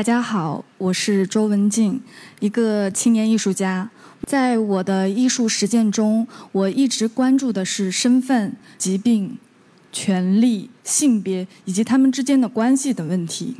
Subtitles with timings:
[0.00, 2.00] 大家好，我是周文静，
[2.38, 3.90] 一个青年艺术家。
[4.22, 9.36] 在我的艺术实践中，我一直关注的是身份、疾病、
[9.92, 13.58] 权利、性别以及他们之间的关系等问题。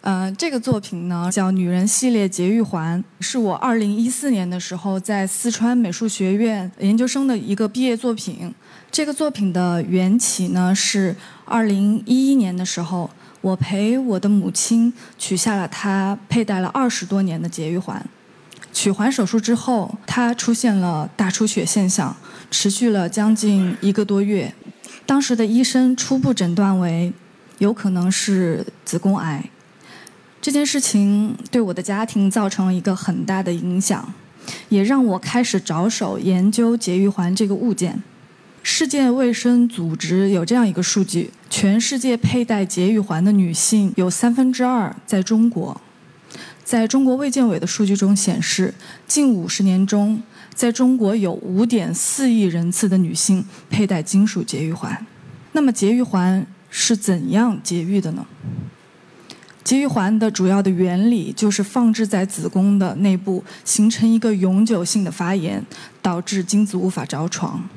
[0.00, 8.52] 呃，这个作品呢叫《女人系列节育环》，是我2014年的时候在四川美术学院研究生的一个毕业作品。
[8.90, 11.14] 这个作品的缘起呢是
[11.46, 13.08] 2011年的时候，
[13.40, 18.04] 我陪我的母亲取下了她佩戴了二十多年的节育环。
[18.72, 22.16] 取环手术之后，她出现了大出血现象，
[22.50, 24.54] 持续了将近一个多月。
[25.06, 27.12] 当时的医生初步诊断为
[27.58, 29.50] 有可能是子宫癌。
[30.40, 34.14] 这件事情对我的家庭造成了一个很大的影响，
[34.68, 38.02] 也让我开始着手研究节育环这个物件。
[38.62, 45.80] 世界卫生组织有这样一个数据：全世界佩戴节育环的女性有三分之二在中国。
[46.62, 48.72] 在中国卫健委的数据中显示，
[49.06, 50.22] 近五十年中，
[50.54, 55.06] 在中国有五点四亿人次的女性佩戴金属节育环。
[55.52, 58.26] 那么，节育环是怎样节育的呢？
[59.64, 65.64] 节育环的主要的原理就是放置在子宫的内部，形成一个永久性的发炎，
[66.02, 67.68] 导致精子无法着床。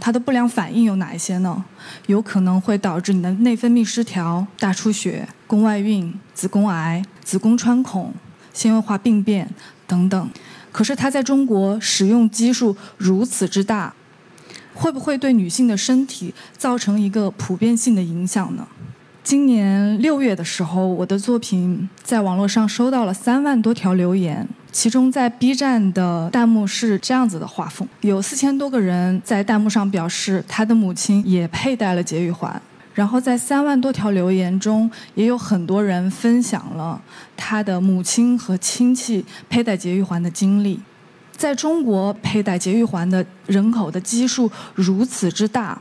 [0.00, 1.64] 它的不良反应有哪一些呢？
[2.06, 8.14] 有可能会导致你的内分泌失调、大出血、宫外孕、子宫癌、子宫穿孔、
[8.52, 9.48] 纤维化病变
[9.86, 10.30] 等等。
[10.70, 13.92] 可是它在中国使用基数如此之大，
[14.72, 18.66] 会不会对女性的身体造成一个普遍性的影响呢？
[19.28, 32.58] 今年六月的时候，我的作品在网络上收到了三万多条留言，其中在 B 站的弹幕是这样子的画风：有四千多个人在弹幕上表示他的母亲也佩戴了节育环，
[32.94, 36.98] 然后在三万多条留言中，也有很多人分享了
[37.36, 40.80] 他的母亲和亲戚佩戴节育环的经历。
[41.36, 45.78] 在中国，佩戴节育环的人口的基数如此之大。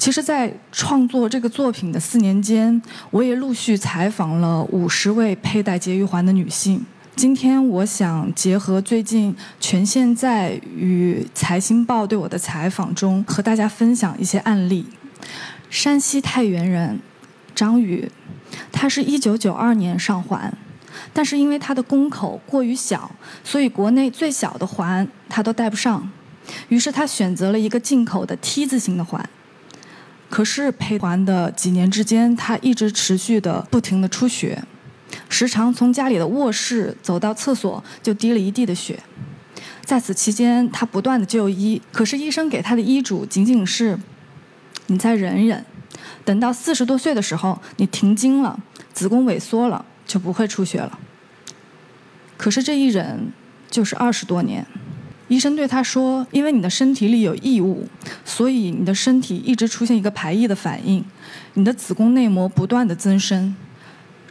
[0.00, 2.80] 其实，在创作这个作品的四年间，
[3.10, 6.82] 我也陆续采访了五十位佩戴节育环的女性。
[7.14, 9.30] 今天，我想结合最近
[9.60, 14.86] 《全现在》与《财新报》对我的采访中，和大家分享一些案例。
[15.68, 16.98] 山西太原人
[17.54, 18.10] 张宇，
[18.72, 20.50] 他是一九九二年上环，
[21.12, 26.10] 但是因为他的宫口过于小，所以国内最小的环他都戴不上，
[26.70, 29.28] 于是他选择了一个进口的 T 字形的环。
[30.30, 34.62] 可是佩环的几年之间，他一直持续的不停的出血，
[35.28, 39.02] 时常从家里的卧室走到厕所就滴了一地的血。
[39.84, 43.98] 在此期间，他不断的就医，可是医生给他的医嘱仅仅是：
[44.86, 45.64] 你再忍忍，
[46.24, 48.56] 等到四十多岁的时候，你停经了，
[48.92, 50.96] 子宫萎缩了，就不会出血了。
[52.36, 53.32] 可是这一忍
[53.68, 54.64] 就是二十多年。
[55.30, 57.86] 医生对他说：“因为你的身体里有异物，
[58.24, 61.04] 所以你的身体一直出现一个排异的反应，
[61.54, 63.54] 你的子宫内膜不断的增生。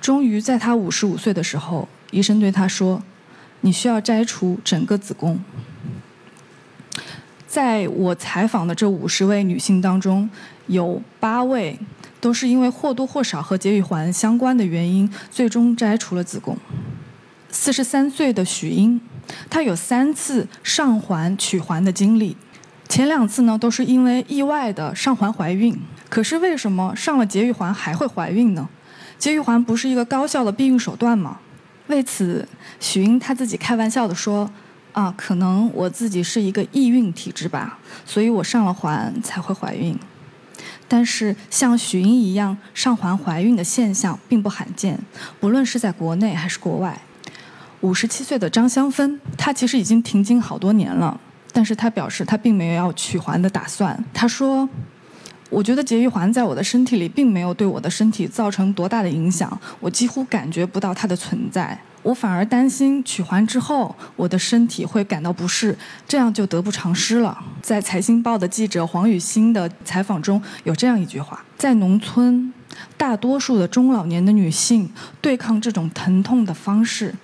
[0.02, 3.02] 终于在他五十五岁的时候，医生对他说
[3.62, 5.40] ：‘你需要摘除整个子宫。’
[7.48, 10.30] 在我采访的这五十位女性当中，
[10.68, 11.80] 有八位
[12.20, 16.58] 都是因为或多或少和节育环相关的原因，最终摘除了子宫。
[17.50, 19.00] 四十三岁的许英。”
[19.50, 22.36] 她有三次上环取环的经历，
[22.88, 25.78] 前两次呢都是因为意外的上环怀孕。
[26.10, 28.68] 可是为什么上了节育环还会怀孕呢？
[29.18, 31.40] 节育环不是一个高效的避孕手段吗？
[31.88, 32.48] 为此，
[32.80, 34.50] 许英她自己开玩笑的说
[34.94, 39.98] ：“啊，可能我自己是一个易孕体质吧，所以我上了环才会怀孕。”
[40.88, 45.00] 但是像许英一样上环怀孕的现象并不罕见，
[45.40, 47.00] 不论是在国内还是国外。
[47.82, 51.18] 五十七岁的张香芬，她其实已经停经好多年了，
[51.54, 53.98] 但是她表示她并没有要取环的打算。
[54.14, 54.68] 她说
[55.50, 61.80] ：“我觉得节育环在我的身体里并没有对我的身体造成多大的影响，我几乎感觉不到它的存在。
[62.02, 65.78] 我反而担心取环之后我的身体会感到不适，
[66.08, 72.54] 这样就得不偿失了。”在《财新报》的记者黄雨欣的采访中有这样一句话：“在农村，
[72.98, 74.92] 大多数的中老年的女性
[75.22, 77.16] 对抗这种疼痛的方式。”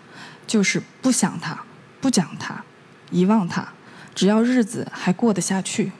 [0.45, 1.57] 就是不想他，
[2.01, 2.63] 不讲他，
[3.12, 3.68] 遗忘他，
[4.13, 5.92] 只要日子还过得下去。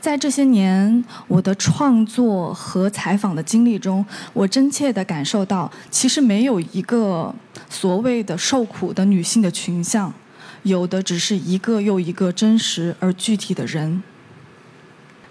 [0.00, 7.34] 在这些年我的创作和采访的经历中，我真切地感受到，其实没有一个
[7.68, 10.10] 所谓的受苦的女性的群像，
[10.62, 14.02] 有的只是一个又一个真实而具体的人。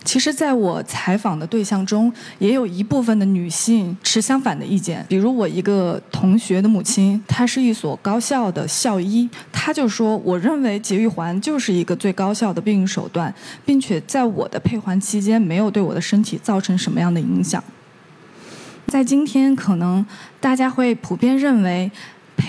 [0.05, 5.05] 其实，在我采访的对象中，也有一部分的女性持相反的意见。
[5.09, 13.31] 比如，我一个同学的母亲，她是一所高校的校医，她就说：“我认为节育环就是一个最高效的避孕手段，
[13.65, 17.63] 并且在我的配环期间没有对我的身体造成什么样的影响。”
[18.87, 20.03] 在今天，可能
[20.39, 21.91] 大家会普遍认为。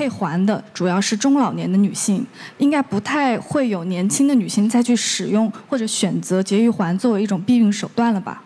[0.00, 2.24] 配环的主要是中老年的女性，
[2.56, 8.42] 应该不太会有年轻的女性再去使用或者选择节育环作为一种避孕手段了吧？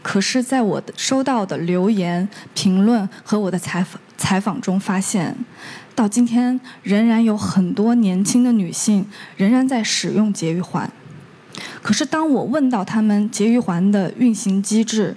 [0.00, 5.36] 可是，在我收到的留言、评论和我的采访采访中发现，
[5.96, 9.04] 到今天仍然有很多年轻的女性
[9.36, 10.88] 仍然在使用节育环。
[11.82, 15.16] 可是，当我问到她们节育环的运行机制、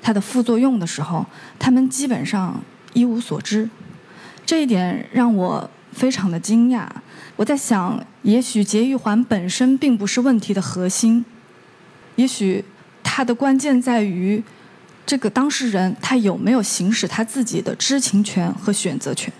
[0.00, 1.26] 它的副作用的时候，
[1.58, 2.62] 她们基本上
[2.92, 3.68] 一无所知。
[4.44, 6.86] 这一点让我非常的惊讶。
[7.36, 11.24] 我在想，也许节育环本身并不是问题的核心，
[12.16, 12.64] 也许
[13.02, 14.42] 它的关键在于
[15.04, 19.32] 这个当事人他有没有行使他自己的知情权和选择权。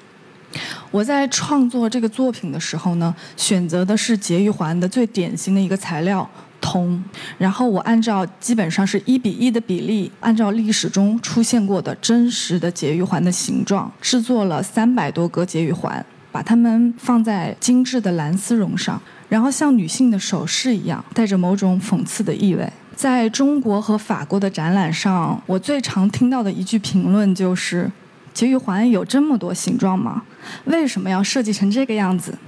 [0.91, 6.29] 我在创作这个作品的时候呢，选择的是节育环的最典型的一个材料。
[6.63, 7.03] 铜，
[7.37, 18.99] 然后我按照基本上是一比一的比例，按照历史中出现过的真实的节育环的形状，制作了三百多个节育环，把它们放在精致的蓝丝绒上，
[19.29, 22.67] 然后像女性的首饰一样，带着某种讽刺的意味。
[22.95, 27.91] 在中国和法国的展览上，我最常听到的一句评论就是
[28.33, 30.23] ：“节育环有这么多形状吗？
[30.67, 32.39] 为什么要设计成这个样子？”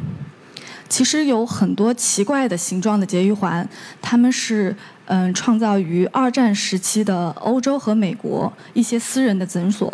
[0.88, 3.68] 其实有很多奇怪的形状的节育环，
[4.00, 4.74] 它们是
[5.06, 9.92] 嗯创造于二战时期的欧洲和美国一些私人的诊所。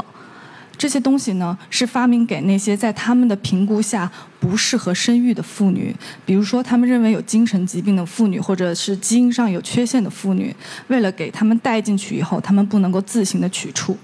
[0.76, 5.94] 这些东西呢是发明给那些在他们的评估下不适合生育的妇女，
[6.24, 10.54] 比如说他们认为有精神疾病的妇女，或者是基因上有缺陷的妇女，
[10.88, 13.94] 为了给他们带进去以后，他们不能够自行的取出。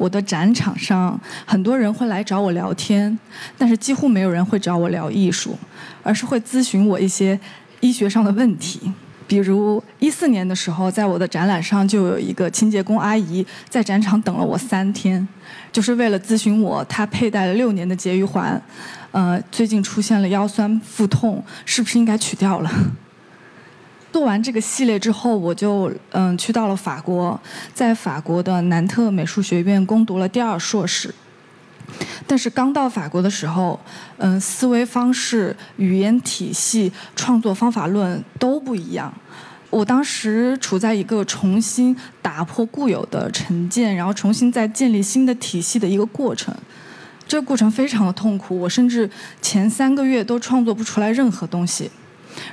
[0.00, 3.18] 我的展场上，很多人会来找我聊天，
[3.58, 5.58] 但是几乎没有人会找我聊艺术，
[6.02, 7.38] 而是会咨询我一些
[7.80, 8.90] 医学上的问题。
[9.28, 15.28] 比如一四年的时候，在我的展览上就有一个清洁工阿姨在展场等了我三天，
[15.70, 18.60] 就是为了咨询我，她佩戴了六年的节育环，
[19.12, 22.70] 呃，最近出现了腰酸腹痛，是不是应该取掉了？
[24.12, 27.40] 做完这个系列之后，我就嗯去到了法国，
[27.72, 31.14] 在法国的南特美术学院攻读了第二硕士。
[32.26, 33.78] 但是刚到法国的时候，
[34.18, 39.12] 嗯，思维方式、语言体系、创作方法论都不一样。
[39.70, 46.54] 我当时处在一个重新打破固有的成见，然后重新再建立新的体系的一个过程。
[47.26, 49.08] 这个过程非常的痛苦，我甚至
[49.40, 51.90] 前三个月都创作不出来任何东西。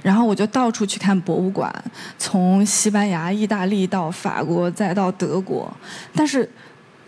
[0.01, 1.73] 然后我就到处去看博物馆，
[2.17, 5.71] 从西班牙、意大利到法国，再到德国。
[6.13, 6.49] 但是，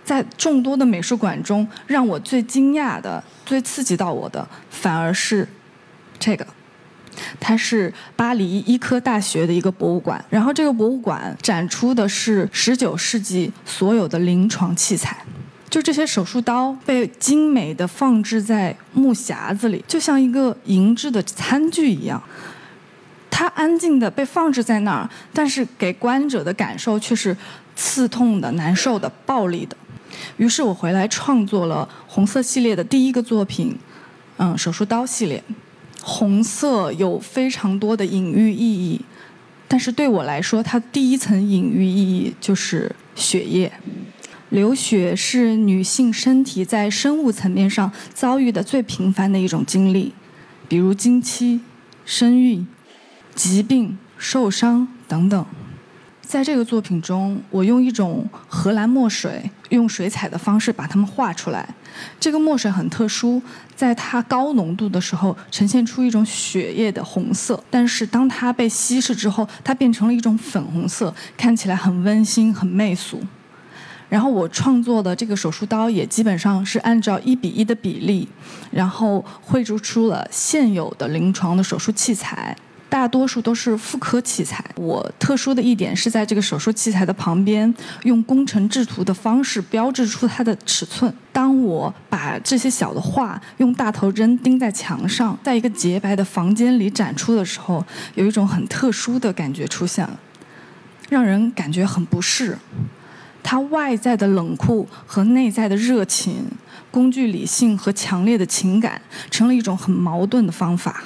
[0.03, 5.47] 在众多的美术馆中，让我最惊讶的、最刺激到我的，反而是
[6.17, 6.45] 这个。
[7.37, 15.17] 它是巴黎医科大学的一个博物馆，然后这个博物馆展出的是十九世纪所有的临床器材，
[15.69, 22.21] 就这些手术刀被精美的放置在木匣子里，就像一个银质的餐具一样。
[23.39, 27.33] 它安静的被放置在那儿，但是给观者的感受却是
[27.73, 29.77] 刺痛的、难受的、暴力的。
[30.35, 33.77] 于是我回来创作了红色系列的第一个作品，
[34.35, 35.41] 嗯，手术刀系列。
[36.03, 38.99] 红色有非常多的隐喻意义，
[39.69, 43.71] 但是对我来说，它第一层隐喻意义就是血液。
[44.49, 50.11] 流血是女性身体在生物层面上遭遇的最频繁的一种经历，
[50.67, 51.61] 比如经期、
[52.03, 52.65] 生育。
[53.39, 55.45] 疾病、受伤等等，
[56.21, 61.73] 在这个作品中，我用一种荷兰墨水，用水彩的方式把它们画出来。
[62.19, 63.41] 这个墨水很特殊，
[63.73, 73.21] 在它高浓度的时候，呈现出一种血液的红色；但是当它被稀释之后，它变成了一种粉红色，看起来很温馨、很媚俗。
[74.09, 78.27] 然后我创作的这个手术刀也基本上是按照一比一的比例，
[78.69, 82.53] 然后绘制出了现有的临床的手术器材。
[82.89, 84.65] 大多数都是妇科器材。
[84.75, 87.71] 我特殊的一点是在这个手术器材的旁边，
[88.03, 91.13] 用工程制图的方式标志出它的尺寸。
[91.31, 100.19] 当我把这些小的画用大头针钉在墙上，在一个洁白的房间里展出的时候，有一种很特殊的感觉出现了，
[101.09, 102.57] 让人感觉很不适。
[103.41, 106.45] 它外在的冷酷和内在的热情，
[106.91, 111.03] 工具理性和强烈的情感，成了一种很矛盾的方法。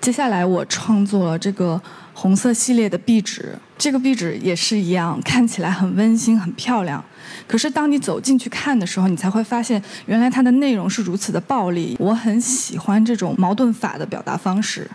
[0.00, 1.80] 接下来我创作了这个
[2.14, 7.04] 红色系列的壁纸，这个壁纸也是一样，看起来很温馨、很漂亮。
[7.46, 11.96] 可是当你走进去看的时候，你才会发现，原来它的内容是如此的暴力。
[11.98, 14.88] 我很喜欢这种矛盾法的表达方式。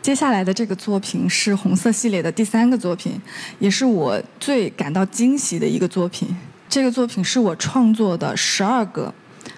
[0.00, 3.20] 接下来的这个作品是红色系列的第三个作品，
[3.58, 6.34] 也是我最感到惊喜的一个作品。
[6.68, 9.12] 这个作品是我创作的十二个。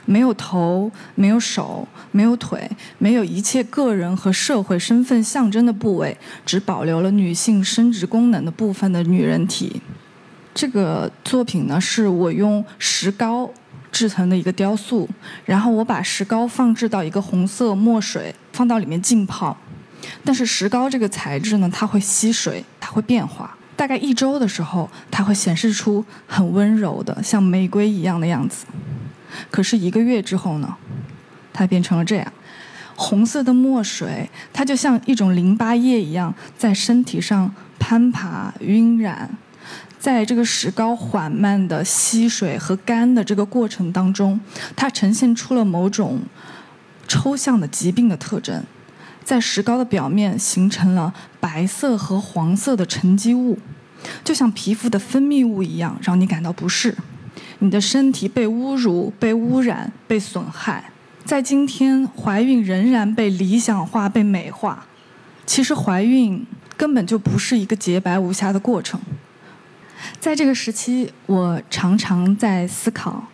[0.06, 9.82] 没有头，没有手，没有腿，没有一切个人和社会身份象征的部位，只保留了女性生殖功能的部分的女人体。
[10.54, 13.50] 这个作品呢，是我用石膏
[13.92, 15.06] 制成的一个雕塑，
[15.44, 19.54] 然后我把石膏放置到一个红色墨水，放到里面浸泡。
[20.24, 23.54] 但是石膏这个材质呢，它会吸水，它会变化。
[23.74, 28.64] 大概一周的时候，它会显示出很温柔的，像玫瑰一样的样子。
[29.50, 30.76] 可是一个月之后呢，
[31.52, 32.32] 它变成了这样，
[32.94, 39.30] 红色的墨水，它就像一种淋巴液一样，在身体上攀爬、晕染，
[39.98, 44.40] 在这个石膏缓慢的吸水和干的这个过程当中，
[44.74, 46.20] 它呈现出了某种
[47.06, 48.62] 抽象的疾病的特征，
[49.24, 53.58] 在石膏的表面形成了白色和黄色的沉积物，
[54.24, 56.96] 就像皮肤的分泌物一样，让你感到不适。
[57.66, 60.92] 你的身体被侮辱、被污染、被损害，
[61.24, 64.86] 在今天，怀孕仍然被理想化、被美化。
[65.44, 66.46] 其实，怀孕
[66.76, 69.00] 根本就不是一个洁白无瑕的过程。
[70.20, 73.26] 在这个时期，我常常在思考：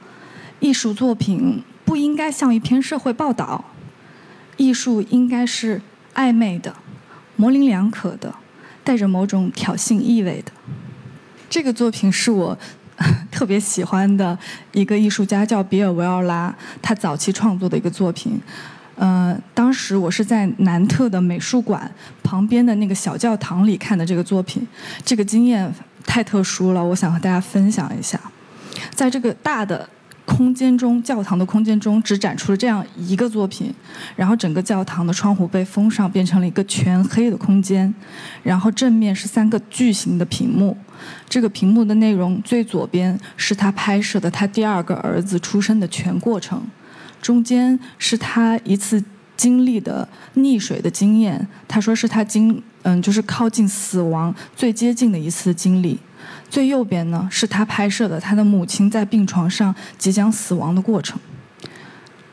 [0.61, 3.63] 艺术作品不应该像一篇社会报道，
[4.57, 5.83] 艺术应该是
[6.15, 6.75] 暧昧的、
[7.37, 8.35] 模棱两可的，
[8.83, 10.51] 带着某种挑衅意味的。
[11.51, 12.59] 这个作品是我。
[13.43, 14.39] 特别喜欢的
[14.71, 18.41] 一个艺术家叫比尔维奥拉，他早期创作的一个作品。
[18.95, 21.91] 嗯，当时我是在南特的美术馆
[22.23, 24.65] 旁边的那个小教堂里看的这个作品，
[25.05, 25.69] 这个经验
[26.07, 28.17] 太特殊了，我想和大家分享一下。
[28.95, 29.89] 在这个大的。
[30.25, 33.75] 空间中，教堂的空间中只展出了这样一个作品，
[34.15, 37.93] 然后整个教堂的窗户被封上，变成了一个全黑的空间。
[38.43, 40.77] 然后正面是三个巨型的屏幕，
[41.29, 46.63] 这个屏幕的内容最左边是他拍摄的他第二个儿子出生的全过程，
[47.21, 49.03] 中间是他一次
[49.37, 55.99] 经历的溺水的经验，他说是他经嗯就是靠近死亡最接近的一次经历。
[56.53, 61.19] 最右边呢，是他拍摄的他的母亲在病床上即将死亡的过程。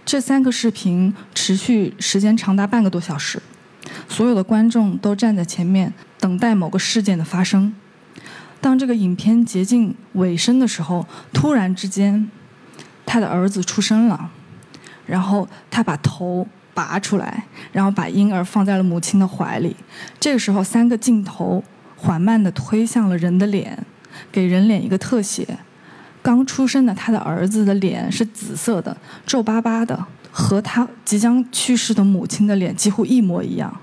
[0.05, 3.41] 这三个视频持续时间长达半个多小时，
[4.09, 7.73] 所有的观众都站在前面等待某个事件的发生。
[8.59, 12.29] 当这个影片接近尾声的时候，突然之间，
[13.05, 14.31] 他的儿子出生了，
[15.05, 19.77] 然后他把头拔出来，然后把婴儿放在了母亲的怀里。
[20.19, 21.63] 这个时候，三个镜头
[21.95, 23.85] 缓慢地推向了人的脸。
[24.31, 25.57] 给人脸一个特写，
[26.21, 28.95] 刚出生的他的儿子的脸是紫色的，
[29.25, 33.75] 皱巴巴的，和他即将去世的母亲的脸几乎一模一样。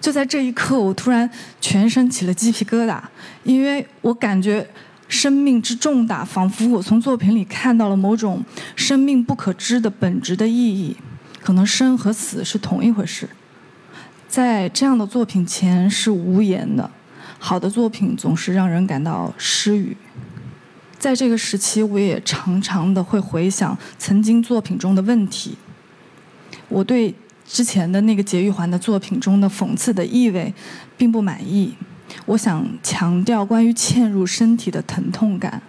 [0.00, 1.28] 就在这一刻，我突然
[1.60, 3.00] 全身起了鸡皮疙瘩，
[3.42, 4.64] 因为我感觉
[5.08, 8.44] 生命之重大，仿佛我从作品里看到了某种
[8.76, 10.96] 生命不可知的本质的意义。
[11.40, 13.26] 可能生和死是同一回事，
[14.28, 16.90] 在这样的作品前是无言的。
[17.38, 19.96] 好的作品总是让人感到失语。
[20.98, 25.56] 在这个时期，我也常常的会回想曾经作品中的问题。
[26.68, 27.14] 我对
[27.46, 30.52] 之前的那个节玉环的作品中的讽刺的意味
[30.96, 31.74] 并不满意。
[32.26, 35.62] 我想强调关于嵌入身体的疼痛感。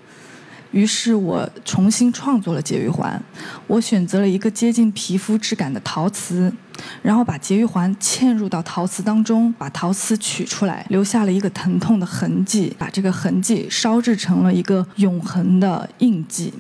[0.71, 3.21] 于是我重新创作了节育环，
[3.65, 6.53] 我选择了一个接近皮肤质感的陶瓷，
[7.01, 16.53] 然后把节育环嵌入到陶瓷当中，把陶瓷取出来，留下了一个疼痛的痕迹，把这个痕迹烧制成了一个永恒的印记。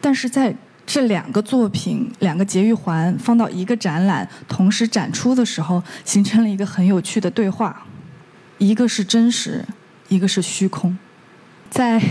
[0.00, 7.86] 但是在这两个作品、两个节育环放到一个展览同时展出的时候，形成了一个很有趣的对话：
[8.58, 9.64] 一个是真实，
[10.08, 10.98] 一个是虚空。
[11.70, 12.02] 在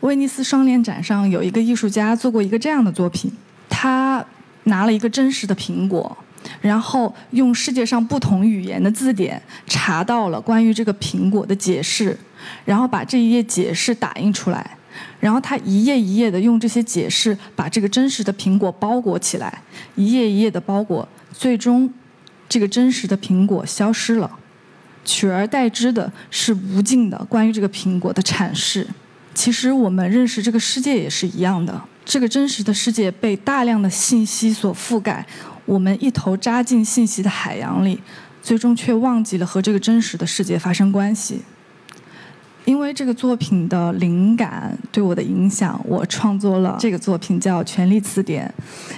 [0.00, 3.32] 威尼斯双年展上，有一个艺术家做过一个这样的作品。
[3.68, 4.24] 他
[4.64, 6.16] 拿了一个真实的苹果，
[6.60, 12.16] 然后用世界上不同语言的字典查到了关于这个苹果的解释，
[12.64, 14.76] 然后把这一页解释打印出来，
[15.20, 19.62] 然后他一页一页的用这些解释把这个真实的苹果包裹起来，
[19.96, 21.92] 一页一页的包裹，最终
[22.48, 24.30] 这个真实的苹果消失了，
[25.04, 28.86] 取而代之的是无尽的关于这个苹果的阐释。
[29.34, 35.26] 其实我们认识这个世界也是一样的，这个真实的世界被大量的信息所覆盖，
[35.66, 38.00] 我们一头扎进信息的海洋里，
[38.42, 41.42] 最终却忘记了和这个真实的世界发生关系。
[42.64, 48.50] 因为这个作品的灵感对我的影响，我创作了这个作品叫《权力词典》，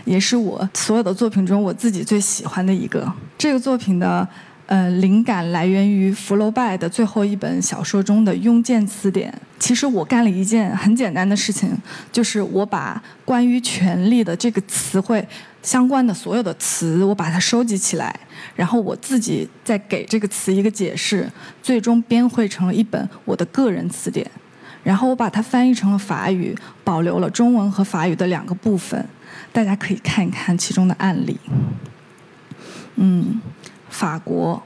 [0.04, 3.12] 也是我所有的作品中我自己最喜欢的一个。
[3.38, 4.28] 这个作品的。
[4.66, 9.30] 呃，灵感来源于福楼拜的最后一本小说中的《庸见词典》。
[9.60, 11.70] 其实我干了一件很简单的事情，
[12.10, 15.24] 就是我把关于权力的这个词汇
[15.62, 18.18] 相关的所有的词，我把它收集起来，
[18.56, 21.30] 然后我自己再给这个词一个解释，
[21.62, 24.28] 最终编绘成了一本我的个人词典。
[24.82, 29.06] 然后我把它翻译成了法语，保留了中文和法语的两个部分，
[29.52, 31.38] 大家可以看一看其中的案例。
[32.96, 33.40] 嗯。
[33.96, 34.62] 法国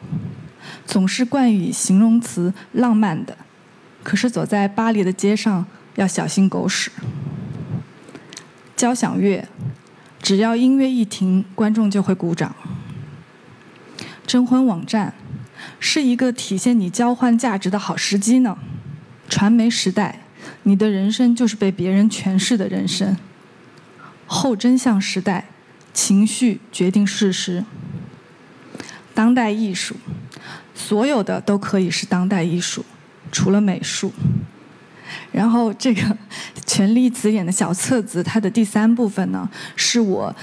[0.85, 3.39] 总是冠以形容词浪漫的，
[4.03, 6.91] 可是走在巴黎的街上要小心狗屎。
[8.75, 9.47] 交响乐，
[10.21, 12.57] 只要音乐一停，观众就会鼓掌。
[14.27, 15.15] 征婚网站
[15.79, 18.59] 是一个体现你交换价值的好时机呢。
[19.29, 20.23] 传媒时代，
[20.65, 23.17] 你的人生就是被别人诠释的人生。
[24.27, 25.51] 后真相时代，
[25.95, 27.65] 情绪决定事实。
[29.15, 29.95] 当代艺术，
[30.75, 32.85] 所有的都可以是当代艺术，
[33.31, 34.13] 除了美术。
[35.33, 36.03] 然后这个
[36.67, 40.35] 《权力词眼》的小册子，它的第三部分呢，是我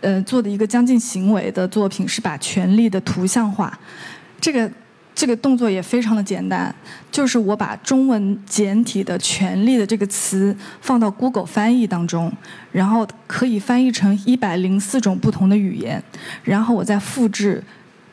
[0.00, 3.76] 呃做的一个将近行为的作品，是把权力的图像化。
[4.40, 4.70] 这个
[5.14, 6.74] 这个动作也非常的简单，
[7.10, 12.32] 就是我把中文简体的“权力”的这个词放到 Google 翻译当中，
[12.70, 16.02] 然后可以翻译成一百零四种不同的语言，
[16.44, 17.62] 然后我再复制。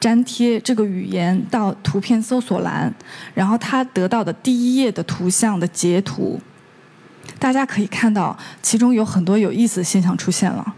[0.01, 2.93] 粘贴这个语言到图片搜索栏，
[3.33, 6.39] 然后它得到的第一页的图像的截图，
[7.37, 10.73] 大家可以看到，其中有很多有意思的现象出现了。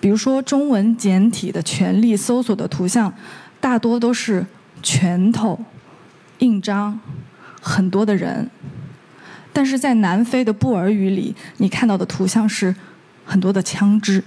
[0.00, 3.12] 比如说，中文简体的权力搜索的图像，
[3.60, 4.44] 大多都是
[4.82, 5.58] 拳头、
[6.38, 6.98] 印章、
[7.60, 8.44] 很多的人；
[9.52, 12.74] 但是在南非的布尔语里，你看到的图像是
[13.24, 14.22] 很多的枪支。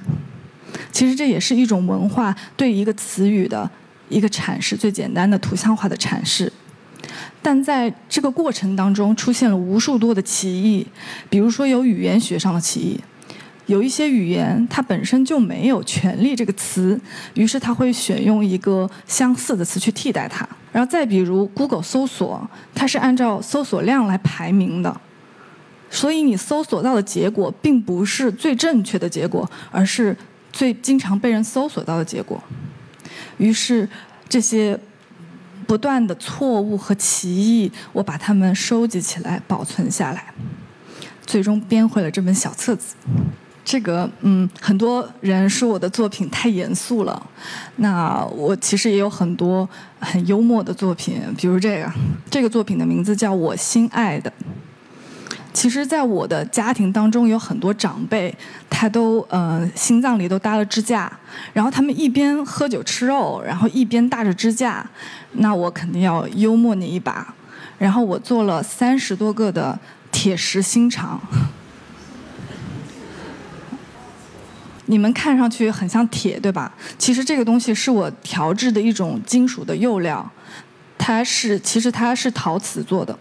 [0.91, 3.69] 其实这也是一种文化对一个词语的。
[4.10, 6.52] 一个阐释最简单的图像化的阐释，
[7.41, 10.86] 但在这个过程当中出现了无数多的歧义，
[11.30, 13.00] 比如说有语言学上的歧义，
[13.65, 17.00] 有一些语言它本身就没有“权利”这个词，
[17.34, 20.48] 于是它会选用一个相似的词去替代它。
[20.72, 25.02] 然后再比如 Google 搜索，它是按照搜索量来排名的，
[25.89, 30.15] 所以你搜索到的结果并不是最正确的结果，而是
[30.52, 32.41] 最经常被人搜索到的结果。
[33.38, 33.88] 于是，
[34.30, 34.80] 这些
[35.65, 40.34] 不断的错误和歧义，我把它们收集起来，保存下来，
[41.26, 42.96] 最终编绘了这本小册子。
[43.65, 47.30] 这个，嗯，很多人说我的作品太严肃了。
[47.76, 49.67] 那我其实也有很多
[50.00, 51.91] 很幽默的作品，比如这个，
[52.30, 54.32] 这个作品的名字叫我心爱的。
[55.58, 58.32] 其实，在我的家庭当中，有很多长辈，
[58.70, 61.12] 他都呃心脏里都搭了支架，
[61.52, 64.88] 然后他们一边喝酒吃肉，然后一边搭着支架，
[65.32, 67.34] 那我肯定要幽默你一把，
[67.80, 69.80] 然后我做了三十多个的
[70.12, 71.20] 铁石心肠，
[74.86, 76.72] 你们看上去很像铁，对吧？
[77.00, 80.32] 其实这个东西是我调制的一种金属的釉料，
[81.00, 83.17] 它是其实它是陶瓷做的。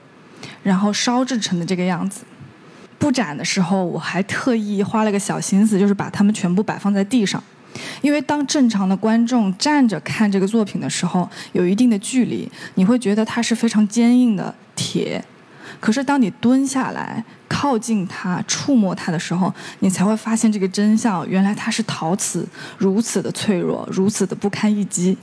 [0.66, 2.24] 然后烧制成的这个样子，
[2.98, 7.40] 布展的时候我还特意花了个小心思，就是把它们全部摆放在地上，
[8.02, 15.24] 因为当正常的观众站着看这个作品的时候，有一定的距离，你会觉得它是非常坚硬的铁，
[15.79, 22.44] 可是当你蹲下来靠近它、触摸它的时候，你才会发现这个真相，原来它是陶瓷，
[22.76, 25.16] 如此的脆弱，如此的不堪一击。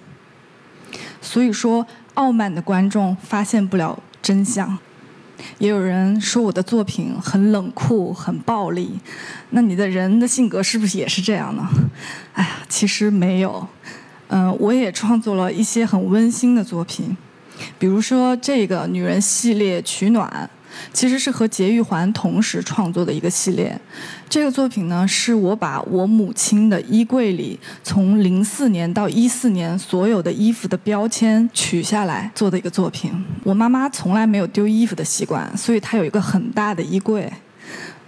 [1.21, 4.77] 所以说，傲慢的观众发现不了真相。
[5.57, 8.99] 也有人说我的作品很冷酷、很暴力，
[9.51, 11.67] 那你的人的性格是不是也是这样呢？
[12.33, 13.67] 哎呀，其实没有。
[14.27, 17.15] 嗯，我也创作了一些很温馨的作品，
[17.77, 20.49] 比如说这个女人系列《取暖》。
[20.91, 23.79] 其实是和节育环同时创作的一个系列。
[24.29, 33.11] 这个作品呢，是我把我母亲的衣柜里从零四年到一四年所有的衣服的标签取下来做的一个作品。
[33.43, 37.31] 我妈妈从来没有丢衣服的习惯，所以她有一个很大的衣柜。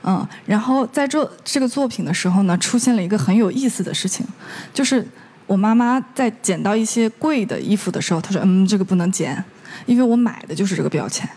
[0.08, 4.24] 嗯，然后在做这个作品的时候呢，出现了一个很有意思的事情，
[4.72, 5.04] 就是
[5.48, 9.44] 我妈妈在捡到一些贵的衣服的时候，她说：“嗯，这个不能捡，
[9.88, 11.28] 因为我买的就是这个标签。”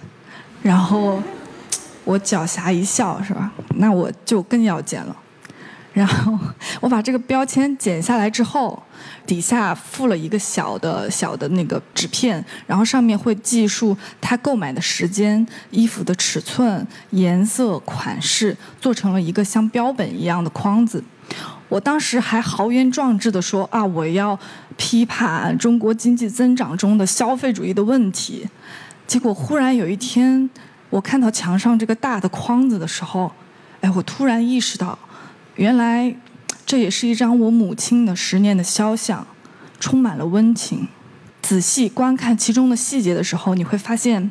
[0.62, 1.22] 然后
[2.04, 3.50] 我狡黠一笑，是吧？
[3.76, 5.16] 那我就更要剪了。
[5.94, 6.38] 然后
[6.80, 8.80] 我把这个标签剪下来之后，
[9.26, 21.02] 底下附了一个小的小的那个纸片，然后上面会记述他购买的时间、衣服的尺寸、颜色、款式，做成了一个像标本一样的框子。
[21.68, 24.38] 我当时还豪言壮志地说啊，我要
[24.76, 28.46] 批判中国经济增长中的消费主义的问题。
[29.08, 30.48] 结果忽然有一天，
[30.90, 33.32] 我看到墙上这个大的框子的时候，
[33.80, 34.96] 哎，我突然意识到，
[35.56, 36.14] 原来
[36.64, 39.26] 这也是一张我母亲的十年的肖像，
[39.80, 40.86] 充满了温情。
[41.40, 44.30] 仔细观看其中的细节的时候，你会发现，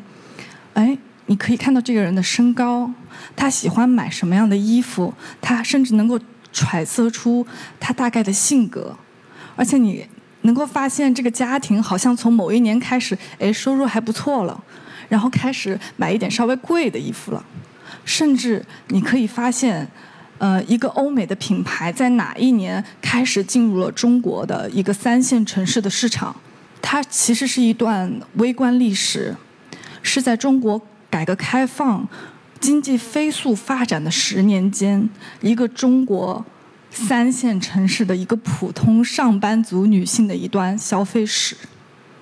[0.75, 2.91] 哎，你可以看到这个人的身高，
[3.35, 6.17] 他喜欢买什么样的衣服，他甚至能够。
[6.53, 7.45] 揣测出
[7.79, 8.97] 他大概的性格，
[9.55, 10.07] 而且你
[10.41, 14.63] 能够发现这个家庭好像从某一年开始，哎，收入还不错了，
[15.09, 17.43] 然后开始买一点稍微贵的衣服了，
[18.05, 19.87] 甚至你可以发现，
[20.37, 26.35] 呃，一个欧美的品牌在哪一年开始进入了中国的一个三线城市的市场，
[26.81, 29.35] 它其实是一段微观历史，
[30.01, 32.07] 是在中国改革开放。
[32.59, 35.07] 经济飞速发展的十年间，
[35.41, 36.43] 一个中国
[36.91, 41.55] 三线城市的一个普通上班族女性的一段消费史。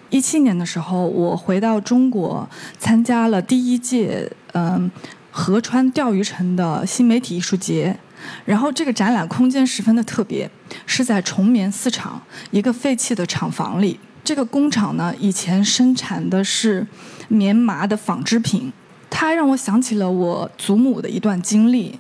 [0.10, 2.48] 一七年的时候，我回到中国，
[2.78, 4.90] 参加了第一届嗯
[5.32, 7.98] 合川钓鱼城的新媒体艺术节。
[8.44, 10.50] 然后这个展览空间十分的特别，
[10.86, 14.00] 是在崇棉四厂一个废弃的厂房里。
[14.24, 16.88] 这个工厂呢，以前生产的是
[17.28, 18.74] 棉麻的纺织品。
[19.10, 22.00] 它让我想起了我祖母的一段经历。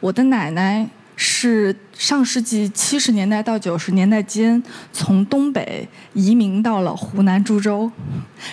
[0.00, 7.90] 我的奶奶是上世纪七十年代到九十年代间从东北移民到了湖南株洲，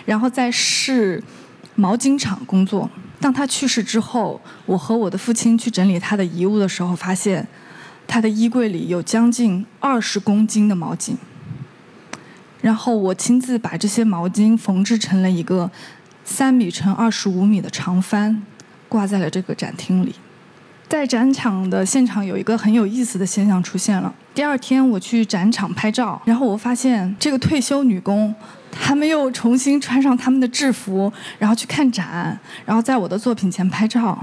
[0.06, 1.24] 然后在市
[1.76, 2.90] 毛巾厂工作。
[3.20, 7.48] 当他去世之后，我和我的父亲去整理他的遗物的时候，发现
[8.08, 11.16] 他的衣柜里有将近二十公斤的毛巾。
[12.62, 15.70] 然后我亲自把这些毛巾缝制成了一个。
[16.26, 18.38] 三米乘二十五米的长幡，
[18.88, 20.14] 挂在了这个展厅里。
[20.90, 24.12] 在展场的现场有一个很有意思的现象出现了。
[24.34, 28.34] 第二天我去展场拍照，然后我发现这个退休女工，
[28.72, 34.18] 她们又重新穿上她们的制服，然后去看展，然后在我的作品前拍照，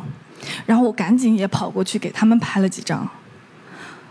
[0.66, 3.08] 然后我赶紧也跑过去给她们拍了几张。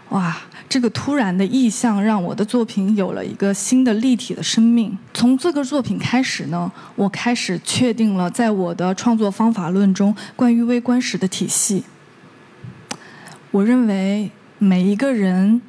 [0.10, 0.38] 哇！
[0.68, 4.98] 这个突然的意象让我的作品有了一个新的立体的生命。
[5.14, 11.84] 从这个作品开始呢，我开始确定了在我的创作方法论中关于微观史的体系。
[13.56, 15.62] 我认为每一个人、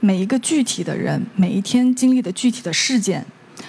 [0.00, 3.22] 每一个具体的人、每一天经历的具体的事件，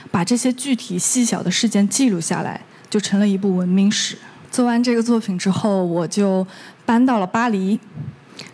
[0.09, 4.17] 把这些具体细小的事件记录下来，就成了一部文明史。
[4.49, 6.47] 做完这个作品之后，我就
[6.85, 7.77] 搬到了巴黎。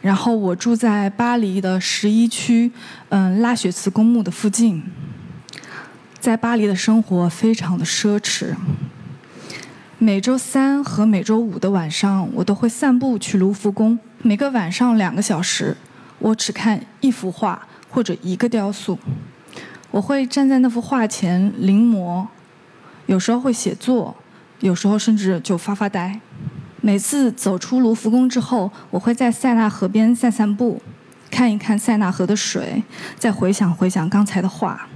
[0.02, 2.72] 然后我住在巴黎的十一区，
[3.10, 4.82] 嗯，拉雪茨公墓的附近。
[6.20, 8.56] 在巴黎的生活非常的奢侈。
[10.06, 13.98] 每周三和每周五的晚上，我都会散步去卢浮宫。
[14.22, 15.76] 每个晚上两个小时，
[16.20, 19.00] 我只看一幅画或者一个雕塑。
[19.90, 22.28] 我会站在那幅画前临摹，
[23.08, 24.16] 有时候会写作，
[24.60, 26.20] 有时候甚至就发发呆。
[26.82, 30.80] 每次走出卢浮宫之后，我会在塞纳河边散散步，
[31.32, 32.84] 看一看塞纳河的水，
[33.18, 34.88] 再回想回想刚才的画。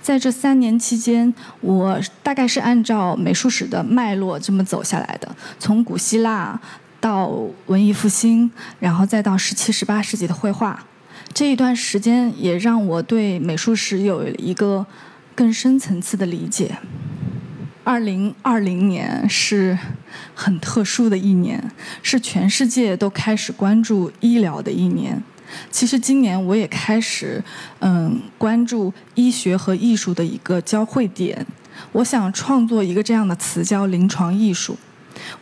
[0.00, 6.60] 在这三年期间，我大概是按照美术史的脉络这么走下来的，从古希腊
[7.00, 7.30] 到
[7.66, 10.84] 文艺复兴，然后再到十七、十八世纪的绘画。
[11.32, 14.86] 这一段时间也让我对美术史有一个
[15.34, 16.78] 更深层次的理解。
[17.84, 19.78] 二零二零年是
[20.34, 25.22] 很特殊的一年，是全世界都开始关注医疗的一年。
[25.70, 27.42] 其实今年我也开始
[27.80, 31.46] 嗯关注医学和艺术的一个交汇点。
[31.92, 34.76] 我想创作一个这样的词，叫临床艺术，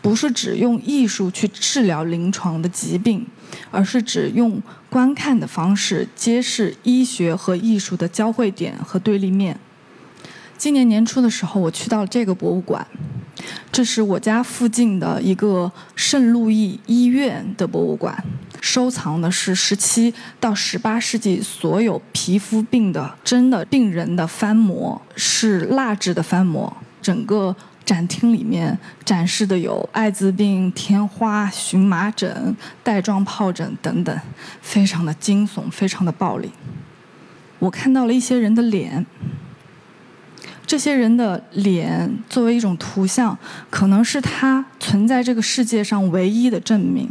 [0.02, 3.26] 不是指用艺术去治疗临床的疾病，
[3.70, 9.58] 而是指用观看的方式揭示医学和艺术的交汇点和对立面。
[10.58, 12.86] 今年年初的时候，我去到了这个博物馆，
[13.72, 18.24] 这是我家附近的一个圣路易医院的博物馆，
[18.66, 26.76] 收藏的是十七到十八世纪所有皮肤病的真的病人的翻模，是蜡制的翻模。
[27.00, 34.20] 整个展厅里面展示的有艾滋病、天花、荨麻疹、带状疱疹等等，
[34.60, 36.50] 非常的惊悚，非常的暴力。
[37.60, 39.06] 我看到了一些人的脸。
[40.66, 43.38] 这些人的脸作为一种图像，
[43.70, 47.08] 可能是他存在这个世界上唯一的证明。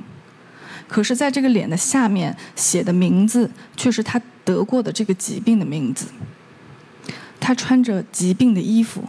[0.88, 6.08] 可是在这个脸的下面写的名字却是他得过的这个疾病的名字。
[7.40, 9.04] 他穿着疾病的衣服，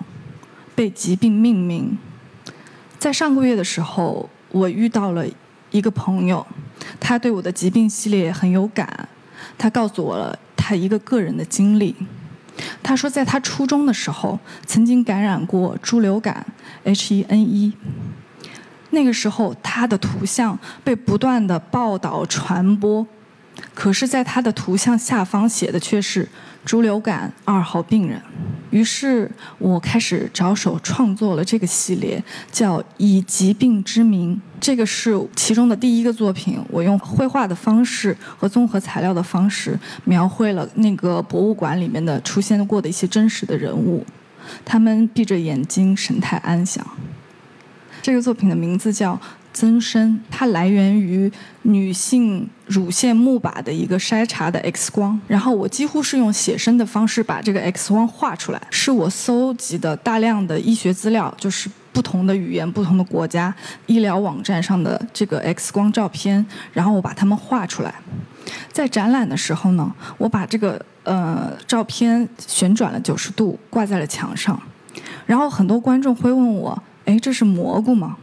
[0.74, 1.96] 被疾病命名。
[2.98, 5.26] 在上个月的时候，我遇到了
[5.70, 6.46] 一个朋友，
[6.98, 9.08] 他对我的疾病系列很有感，
[9.56, 11.94] 他告诉我了他一个个人的经历。
[12.82, 16.46] 他说，在他初中的时候，曾经感染过猪流感
[16.84, 17.72] （H1N1）。
[18.90, 23.06] 那个时候，他的图像被不断的报道传播，
[23.74, 26.28] 可是，在他的图像下方写的却是
[26.64, 28.20] “猪流感二号病人”。
[28.70, 34.36] 于是我开始着手创作了这个系列，叫《以疾病之名》。
[34.60, 36.58] 这个是其中的第一个作品。
[36.68, 44.04] 我用绘画的方式和综合材料的方式，描绘了那个博物馆里面的出现过的一些真实的人物，
[44.64, 46.84] 他们闭着眼睛，神态安详。
[48.06, 49.20] 这个作品的名字叫。
[49.52, 63.54] 增生，它来源于女性乳腺钼靶的一个筛查的 X 光，然后我几乎是用写生的方式把这个 X 光画出来，是我搜集的大量的医学资料，就是不同的语言、不同的国家
[63.86, 67.94] 医疗网站上的这个 X 光照片，然后我把它们画出来。
[68.70, 74.60] 在展览的时候呢，我把这个呃照片旋转了九十度挂在了墙上，
[75.24, 78.18] 然后很多观众会问我：“哎，这是蘑菇吗？”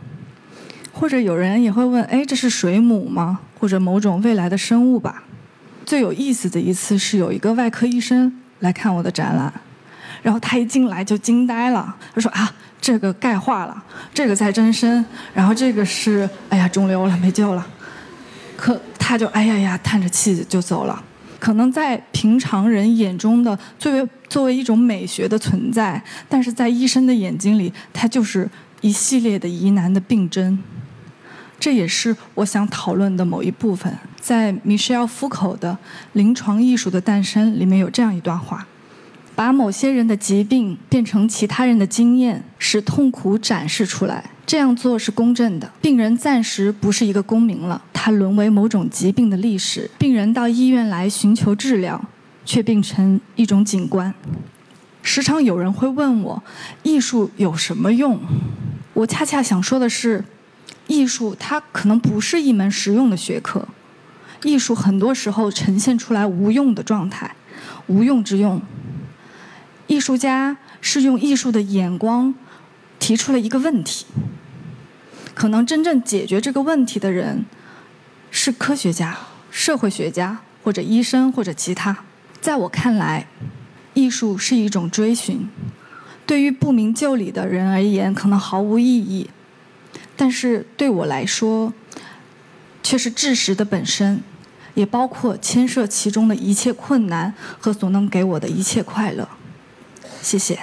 [0.93, 3.39] 或者有人也会问：“哎，这是水母吗？
[3.59, 5.23] 或者某种未来的生物吧？”
[5.83, 9.51] 最有意思的一次是有一个外科医生来看我的展览，
[10.21, 17.67] 然后他一进来就惊呆了，他说：“啊，这个钙化了，这个在增生，然后这个是哎呀肿瘤了，没救了。”
[18.55, 21.03] 可他就哎呀呀叹着气就走了。
[21.39, 28.49] 可能在平常人眼中的作为作为一种美学的存在，但是在医生的眼睛里，它就是
[28.83, 30.59] 一系列的疑难的病症。
[31.57, 33.97] 这也是我想讨论的某一部分。
[34.19, 35.71] 在米歇尔·福口的
[36.11, 38.67] 《临床艺术的诞生》里面有这样一段话：
[39.33, 45.71] 把某些人的疾病变成其他人的经验，使痛苦展示出来，这样做是公正的。
[45.81, 49.89] 病人暂时不是一个公民了，他沦为某种疾病的历史。
[49.97, 52.03] 病人到医院来寻求治疗，
[52.43, 54.13] 却变成一种景观。
[55.03, 56.43] 时常有人会问我：
[56.81, 58.19] 艺术有什么用？
[58.93, 60.25] 我恰恰想说的是。
[60.85, 63.65] 艺术它可能不是一门实用的学科，
[64.43, 67.35] 艺术很多时候呈现出来无用的状态，
[67.87, 68.61] 无用之用。
[69.87, 72.35] 艺术家是用艺术的眼光
[72.99, 74.05] 提出了一个问题，
[75.33, 77.45] 可能真正解决这个问题的人
[78.29, 79.17] 是科学家、
[79.49, 81.95] 社会学家或者医生或者其他。
[82.41, 83.25] 在我看来，
[84.03, 85.47] 艺术是一种追寻，
[86.25, 89.29] 对于不明就里的人而言，可能毫无意义。
[90.17, 91.73] 但是对我来说，
[92.83, 94.21] 却是知识的本身，
[94.73, 99.29] 也包括牵涉其中的一切困难和所能给我的一切快乐。
[100.21, 100.59] 谢谢。